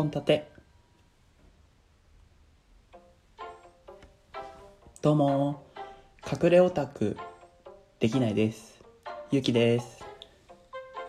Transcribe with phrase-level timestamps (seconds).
[0.00, 0.50] 本立て。
[5.02, 5.62] どうも。
[6.24, 7.18] 隠れオタク。
[7.98, 8.82] できないです。
[9.30, 10.02] ゆきです。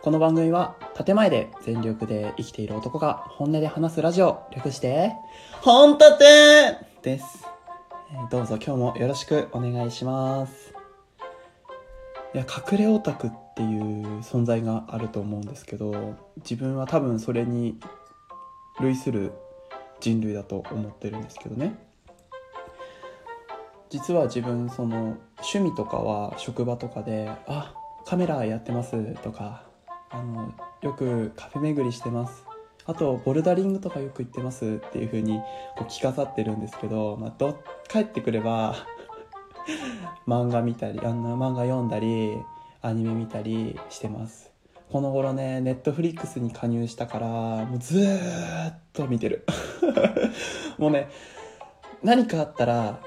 [0.01, 0.75] この番組は
[1.05, 4.41] 建前で全力で生きている男が本音で話すラジオ。
[4.53, 5.13] 略して
[5.61, 6.77] 本立て。
[7.01, 7.25] です、
[8.29, 10.73] どうぞ今日もよろしくお願いします。
[12.33, 17.77] いや隠れオタクっていう存在があると思うんですけど自分は多分それに
[18.79, 19.33] 類する
[19.99, 21.75] 人類だと思ってるんですけどね。
[23.89, 27.73] 実は自分その趣味とかは職場とかで「あ
[28.05, 29.63] カメラやってます」とか
[30.09, 32.45] あの「よくカフェ巡りしてます」
[32.85, 34.81] あとボルダリングとかよく行ってます。
[34.85, 35.39] っていう風に
[35.77, 38.75] こう着飾ってるんですけど、まあ、ど帰ってくれば
[40.27, 42.37] 漫画見たりあの漫画読んだり
[42.81, 44.50] アニメ見たりしてます。
[44.91, 47.27] この頃ねネットフリックスに加入したから
[47.65, 49.45] もうずーっと見てる。
[50.77, 51.09] もうね
[52.03, 52.99] 何かあったら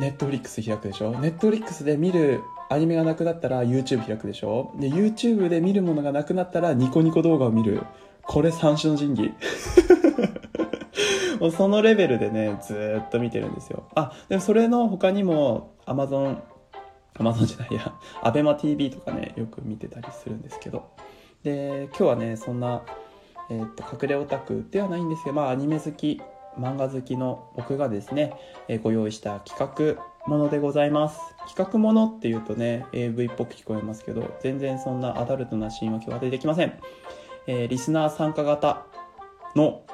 [0.00, 1.12] ネットフリックス開くでしょ？
[1.18, 2.40] ネットフリックスで見る
[2.70, 4.72] アニメがなくなったら YouTube 開くでしょ？
[4.80, 7.82] で YouTube で見るものがなくなったらニコニコ動画を見る。
[8.22, 9.32] これ三種の神器。
[11.40, 13.84] もうそのレベルでねずーっと見てるんですよ。
[13.94, 16.38] あでもそれの他にも Amazon
[17.18, 20.84] アマゾンじゃないや、アベマ t v とかね、よく見てたりするんですけど。
[21.42, 22.82] で、今日はね、そんな、
[23.50, 26.20] えーっと、隠れオタクではないんですけど、まあ、アニメ好き、
[26.58, 28.34] 漫画好きの僕がですね、
[28.66, 31.20] えーご用意した企画ものでございます。
[31.48, 36.78] 企画ものっていうとね、AV っぽく聞こえますけど、全然そんなアダルトなシーンは今日は出てきません。
[37.46, 38.84] えーリスナー参加型
[39.54, 39.84] の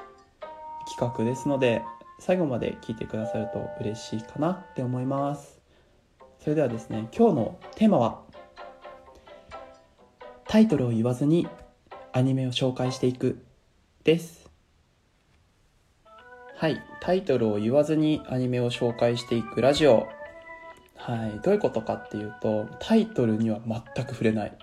[0.89, 1.83] 企画ですので、
[2.19, 5.61] 最後まで聞いてくださると嬉しいかなって思います。
[6.39, 8.24] それではですね今日のテーマは
[10.55, 11.49] タイトルを言わずに
[12.13, 13.45] アニメを紹介していく
[14.05, 14.49] です。
[16.55, 20.07] はいタイトルを言わずにアニメを紹介していくラジオ。
[20.95, 24.57] はいどういうことかっていうとタイトルには全く触れない。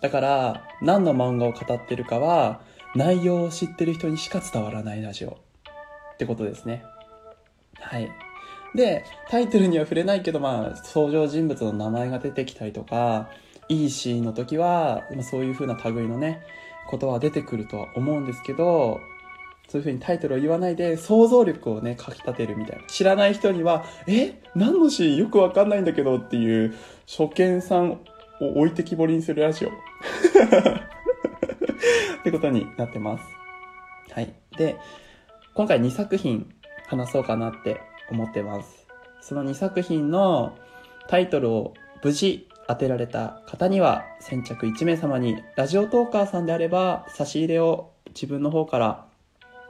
[0.00, 2.62] だから何の漫画を語ってるかは
[2.94, 5.32] 内容を知ってる人にしか伝わらないラジオ。
[6.14, 6.86] ってことですね。
[7.78, 8.10] はい。
[8.74, 13.28] で、タイトルには触れないけど、まあ、登場人物の名前が出てきたりとか、
[13.68, 16.42] いいシーンの時は、まあ、そういう風な類のね、
[16.88, 19.00] ことは出てくるとは思うんですけど、
[19.68, 22.84] そういう風にタイトルを言わないで、想像力をね、かき立てるみたいな。
[22.88, 24.42] 知らない人には、え？
[24.54, 26.74] 何のシーンよくわかんないんだけどっていう、
[27.06, 27.92] 初見さん
[28.40, 29.68] を置いてきぼりにするラジオ。
[29.72, 29.72] っ
[32.22, 33.24] てことになってます。
[34.12, 34.34] はい。
[34.58, 34.76] で、
[35.54, 36.52] 今回2作品
[36.86, 37.80] 話そうかなって
[38.10, 38.86] 思ってます。
[39.22, 40.58] その2作品の
[41.08, 41.72] タイトルを
[42.04, 49.04] 無事当てられた方には先着1名様にラジオトーカーさんであれば差し入れを自分の方から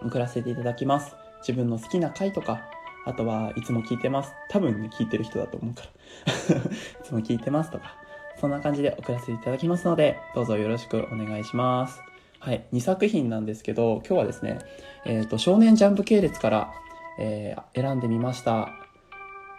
[0.03, 1.17] 送らせていただきます。
[1.41, 2.63] 自分の好きな回とか、
[3.05, 4.33] あとはいつも聞いてます。
[4.49, 6.57] 多分ね、聞いてる人だと思うから。
[6.63, 6.63] い
[7.03, 7.97] つも聞いてますとか、
[8.41, 12.01] そんな感じで送らせていただきますので、どうぞよろしくお願いします。
[12.39, 14.59] はい、2作品なんですけど、今日はですね、
[15.05, 16.73] えっ、と、少年ジャンプ系列から、
[17.19, 18.69] えー選んでみました。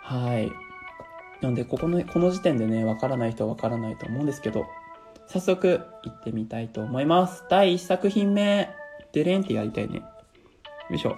[0.02, 0.72] はい。
[1.44, 4.66] なので、ここの、この時点でね、わからない人はわからないと思うんですけど、
[5.28, 7.44] 早速、行ってみたいと思います。
[7.50, 8.70] 第1作品目、
[9.12, 10.04] デレンってやりたいね。
[10.90, 11.18] よいしょ。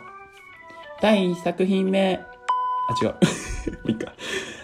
[1.00, 2.20] 第1作品目、あ、
[3.00, 3.10] 違う。
[3.10, 3.16] も
[3.86, 4.14] ういいか。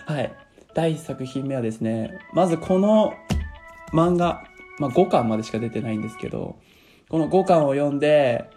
[0.08, 0.34] はい。
[0.74, 3.14] 第1作品目はですね、まずこの
[3.94, 4.44] 漫画、
[4.80, 6.56] まあ5巻までしか出てないんですけど、
[7.08, 8.50] この5巻を読んで、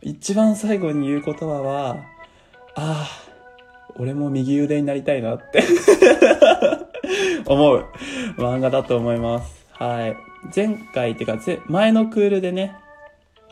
[0.00, 1.96] 一番最後に言う言葉は、
[2.76, 3.32] ああ、
[3.96, 5.62] 俺も右腕になりたいなって
[7.46, 7.86] 思う
[8.36, 9.66] 漫画だと思います。
[9.72, 10.16] はい。
[10.54, 12.76] 前回っていうか、前のクールでね、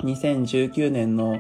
[0.01, 1.39] 2019年の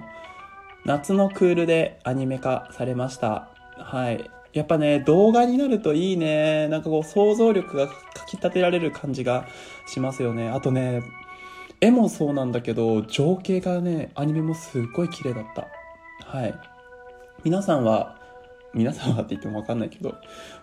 [0.84, 3.48] 夏のクールでアニメ化されました。
[3.76, 4.30] はい。
[4.52, 6.68] やっぱね、動画になるといいね。
[6.68, 7.94] なんかこう想像力がか
[8.26, 9.46] き立てられる感じが
[9.86, 10.48] しますよね。
[10.48, 11.02] あとね、
[11.80, 15.68] 絵もそうなんだけど、情景がね、アニメもすっごい綺麗だった。
[16.26, 16.54] はい。
[17.44, 18.19] 皆さんは、
[18.74, 20.14] 皆さんはって言ってもわかんないけど、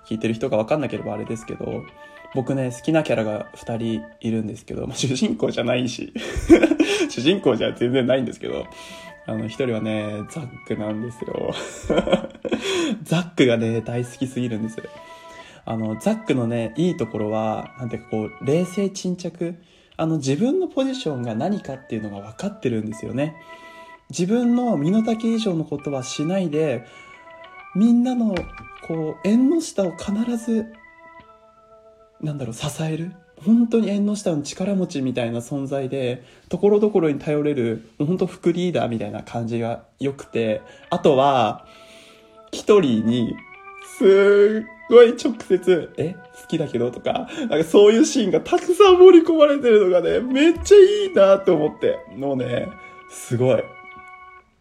[0.06, 1.84] 聞いてる人がわかんなければあれですけど、
[2.34, 6.14] 僕ね、好きなキャラが2人いるんですけど、まあ、主人公じゃないし、
[7.10, 8.66] 主人公じゃ全然ないんですけど、
[9.26, 11.54] あの、一人はね、ザックなんですよ。
[13.04, 14.78] ザックがね、大好きすぎるんです。
[15.66, 19.56] あの、ザックのね、いいところは、なんていうかこう、冷静沈着。
[19.98, 23.36] あの、自分のポジションが何かっていうのが分かってるんですよね。
[24.10, 26.86] 自分の身の丈以上のことはしないで、
[27.76, 28.36] みんなの、
[28.88, 30.68] こう、縁の下を必ず
[32.22, 33.14] なんだろう、支える。
[33.46, 41.68] 本当に縁の下の力持ちみたいな存在で、ところどころに頼れる、本当副リーダーみたいな感じが良くて、あとは、
[42.52, 43.36] 一人に、
[44.00, 52.00] すっごい直接、え好きだけどとか、なんかそういうシーンがたくさん盛り込まれてるのがね、めっちゃいいなって思って。
[52.16, 52.68] もうね、
[53.12, 53.64] すごい。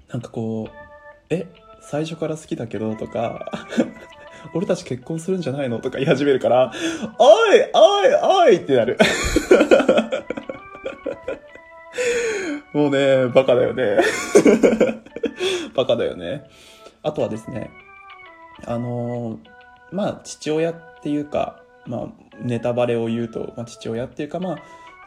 [0.08, 0.76] なんかこう、
[1.30, 1.46] え
[1.88, 3.50] 最初から好きだけどとか、
[4.54, 6.72] 俺たち結婚するんじゃないのとか言い始めるから、
[7.18, 8.14] おいおい
[8.48, 8.98] おいってなる。
[12.72, 13.98] もうね、バカだよね。
[15.74, 16.50] バカだよね。
[17.02, 17.70] あとはですね、
[18.66, 19.38] あの、
[19.92, 22.08] まあ、父親っていうか、まあ、
[22.40, 24.58] ネタバレを言うと、まあ、父親っていうか、まあ、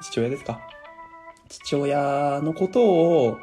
[0.01, 0.61] 父親ですか。
[1.49, 3.37] 父親のことを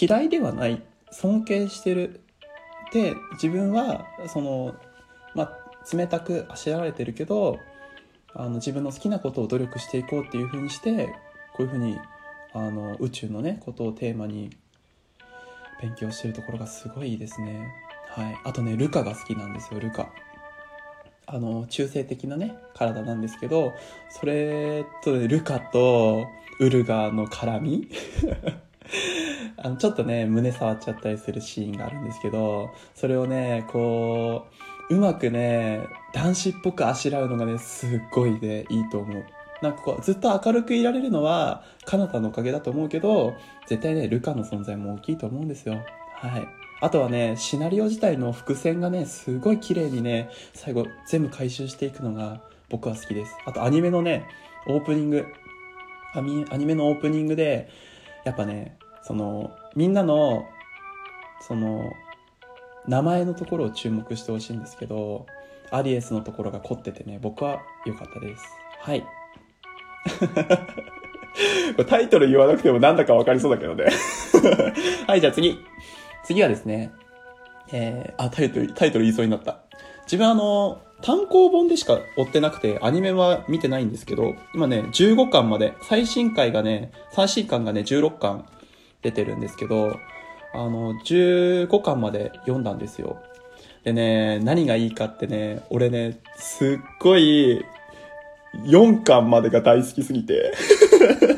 [0.00, 2.23] 嫌いではない、尊敬してる。
[2.94, 4.74] で、自分は、その、
[5.34, 7.58] まあ、冷たくあしらわれてるけど
[8.34, 11.14] あの自分の好きなことを努力していこうっていうふうにして
[11.52, 11.98] こういうふうに
[12.52, 14.50] あの宇宙のねことをテーマに
[15.80, 17.68] 勉強してるところがすごいいいですね。
[18.08, 20.08] はい、あとねルカが好きなんですよルカ。
[21.26, 23.72] あの中性的なね体なんですけど
[24.10, 26.26] それと、ね、ルカと
[26.60, 27.88] ウルガの絡み
[29.56, 35.80] あのちょっとね胸触っちゃったりするシーンがあるんですけどそれをねこううまくね、
[36.12, 39.24] 男子っぽくあしらうのがね、すっごいね、いいと思う。
[39.62, 43.34] なんかこう、ずっと明るくいられるのは、かなたのおかげだと思うけど、
[43.66, 45.82] 絶対ね、ルカの存在も大きいと思うんですよ。
[46.16, 46.46] はい。
[46.80, 53.34] あとはね、シナリオ自体の伏線がね、すごい綺麗にね、最後全部回収していくのが僕は好きです。
[53.46, 54.26] あとアニメのね、
[54.66, 55.24] オープニング、
[56.14, 57.70] アニメのオープニングで、
[58.24, 60.46] やっぱね、その、みんなの、
[61.40, 61.92] その、
[62.88, 65.26] 名前のところを注目してほしいんですけど、
[65.70, 68.44] アリエスのところが凝っててね、僕は良かったです。
[68.80, 69.04] はい。
[71.88, 73.86] タイトル言わなくてもなんだかわかりそうだけどね
[75.08, 75.58] はい、じゃあ次。
[76.24, 76.92] 次はですね、
[77.72, 79.58] えー、あ、タイトル、タイトル言いそうになった。
[80.04, 88.46] 自分あの、単行本でしか追ってなくて、アニメは見てないんですけど、今ね、15巻まで、最新回がね、最新巻がね、16巻
[89.04, 90.00] 出てるんですけど、
[90.54, 93.22] あの、15巻まで読んだんですよ。
[93.84, 96.68] でね、何がいいかってね、俺ね、すっ
[96.98, 97.64] ごい、
[98.64, 100.52] 4巻までが大好きすぎて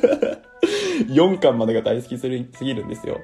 [1.09, 3.21] 4巻までが大好きすぎるんですよ。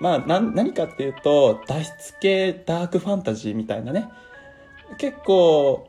[0.00, 4.08] まあ、な、何かっていうと、脱出系ダークファンタジーみたいなね。
[4.98, 5.88] 結構、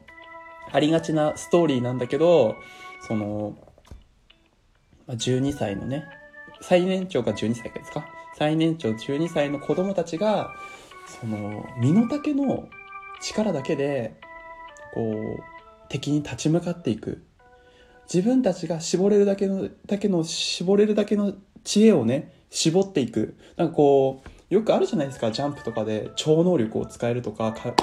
[0.72, 2.56] ありがちなストーリーなんだけど、
[3.01, 3.57] その、
[5.07, 6.06] 12歳のね、
[6.61, 8.06] 最年長が12歳ですか？
[8.38, 10.53] 最年長12歳の子供たちが
[11.21, 12.69] その身の丈の
[13.21, 14.15] 力だけで
[14.94, 15.44] こう
[15.89, 17.23] 敵に立ち向かっていく。
[18.11, 21.33] 自分たちが絞れるだけのだけの絞れるだけの
[21.63, 23.35] 知恵をね絞っていく。
[23.55, 25.31] なんかこうよくあるじゃないですか？
[25.31, 27.73] ジャンプとかで超能力を使えるとかか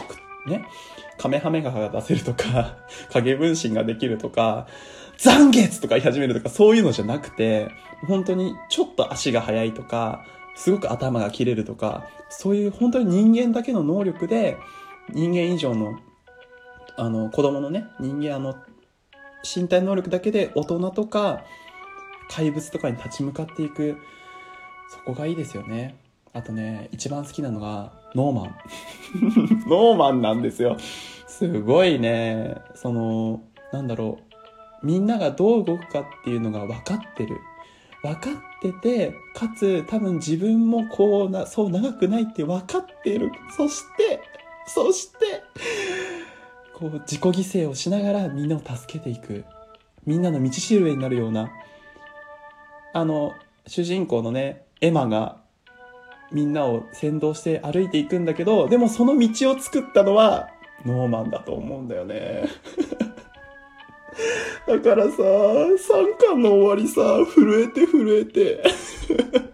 [0.47, 0.67] ね
[1.19, 2.77] カメハメハが出せるとか
[3.13, 4.67] 影分身ができるとか
[5.17, 7.69] 残月とか言い始めるとかそういうのじゃなくて
[8.07, 10.25] 本当にちょっと足が速いとか
[10.57, 14.57] すごく頭が切れるとか、そういう本当に人間だけの能力で、
[15.11, 16.01] 人間以上の、
[16.97, 18.57] あの、子供のね、人間あの、
[19.45, 21.45] 身体能力だけで大人とか、
[22.31, 23.99] 怪物とかに立ち向かっていく、
[24.89, 25.97] そこがいいですよね。
[26.37, 28.55] あとね、一番好きなのが、ノーマン。
[29.71, 30.77] ノーマンなんですよ。
[31.27, 33.41] すごいね、その、
[33.73, 34.19] なんだろ
[34.83, 34.87] う。
[34.87, 37.39] みんながどう動くかっていうのが分かってる。
[38.03, 43.33] 分かってて、かつ多分自分もこうな、そう長くないって分かっている。
[43.57, 44.21] そして、
[44.67, 45.43] そして、
[46.75, 49.47] こう自己犠牲をしながらみんなを助けていく。
[50.05, 51.49] みんなの道しるべになるような、
[52.93, 53.33] あの、
[53.67, 55.46] 主人公のね、エマが
[56.33, 60.49] みんなを先導して歩いていくんだけど、でもその道を作ったのは
[60.85, 62.45] ノーマンだと思うんだよね。
[64.67, 68.63] だからさ、3巻の終わりさ、震えて震えて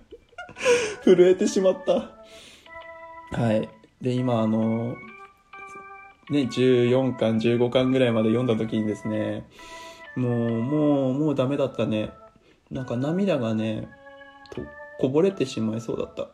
[1.04, 2.10] 震えてしまった。
[3.36, 3.68] はい。
[4.00, 4.96] で、今あの、
[6.30, 9.46] ね、14巻、15巻ぐらいまで読んだ時にですね、
[10.16, 12.10] もう、もう、もうダメだったね。
[12.70, 13.88] なんか涙がね、
[15.02, 16.28] こぼれてしまいそうだった。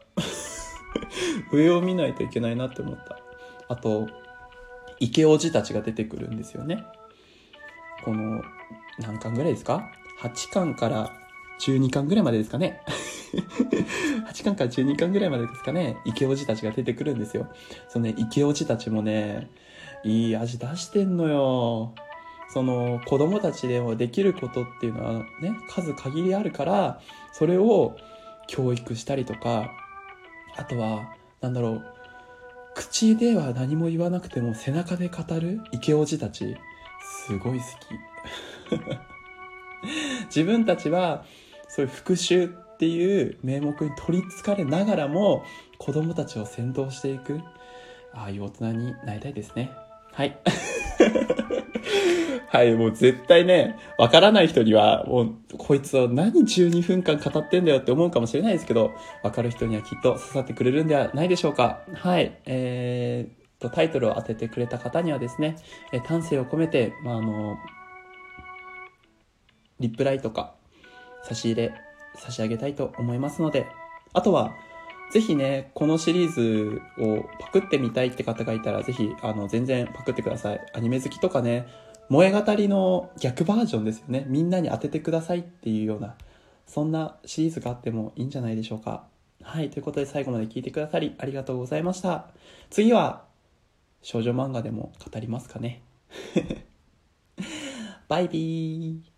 [1.56, 3.18] 上を見ないといけないなって思った。
[3.66, 4.08] あと、
[5.00, 6.84] 池おじたちが出てくるんですよね。
[8.04, 8.42] この、
[8.98, 11.10] 何巻ぐらいですか ?8 巻から
[11.60, 12.82] 12巻ぐらいまでですかね。
[14.30, 15.96] 8巻から12巻ぐらいまでですかね。
[16.04, 17.48] 池おじたちが出てくるんですよ。
[17.88, 19.50] そのね、池おじたちもね、
[20.04, 21.94] いい味出してんのよ。
[22.50, 27.00] その子供たちでもできることっていうのはね数限りあるから
[27.32, 27.94] それを
[28.48, 29.70] 教育したりとか
[30.56, 31.98] あとはなんだろう
[32.78, 36.56] 口では何も言わなくても背中で語る池おじたち。
[37.26, 38.86] すごい好き。
[40.26, 41.24] 自分たちは
[41.68, 45.44] そういう復讐っていう名目に取りつかれながらも
[45.78, 47.40] 子供たちを先導していく。
[48.14, 49.72] ああいう大人になりたいですね。
[50.12, 50.38] はい。
[52.58, 58.90] はい、もう絶対ね、わからない人には、もう、こいつは何12分間語ってんだよって思うかもしれないですけど、
[59.22, 61.84] わかる人にはきっと刺さってくれるんではないでしょうか。
[61.94, 65.54] はい、えー、と、タイトルを当ててくれた方にはですね、
[65.92, 67.58] え丹精を込めて、まあ、あの、
[69.78, 70.56] リプライとか、
[71.22, 71.74] 差し入れ、
[72.16, 73.66] 差し上げたいと思いますので、
[74.14, 74.52] あとは、
[75.12, 80.60] ぜひね、このシリーズをパクってみたいって方がいたら、ぜひ、あの、全然パクってください。
[80.74, 81.66] アニメ好きとかね、
[82.10, 84.24] 萌え語りの逆バージョンですよね。
[84.28, 86.14] みんなに当ててくださいっていうような、
[86.66, 89.04] そんなシリーズがあってもいいんじゃないでしょうか。
[89.42, 92.28] はい、ということで最後まで聞いてくださりありがとうございました。
[92.70, 93.24] 次は、
[94.02, 95.82] 少女漫画でも語りますかね。
[98.08, 99.17] バイビー。